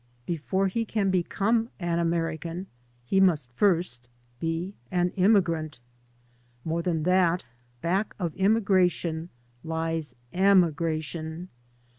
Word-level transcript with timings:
B^ore 0.27 0.67
he 0.67 0.83
can 0.83 1.11
become 1.11 1.69
an 1.79 1.99
American 1.99 2.65
he 3.05 3.19
must 3.19 3.51
first 3.53 4.07
be 4.39 4.73
an 4.89 5.11
inmugrant. 5.15 5.79
More 6.65 6.81
than 6.81 7.03
that, 7.03 7.45
back 7.83 8.15
of 8.17 8.33
ummgration 8.33 9.29
lies 9.63 10.15
emigration. 10.33 11.49